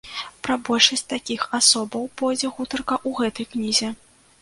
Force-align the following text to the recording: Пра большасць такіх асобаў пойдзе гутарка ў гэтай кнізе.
Пра 0.45 0.55
большасць 0.69 1.05
такіх 1.13 1.45
асобаў 1.59 2.09
пойдзе 2.25 2.53
гутарка 2.59 2.95
ў 3.07 3.25
гэтай 3.25 3.45
кнізе. 3.55 3.97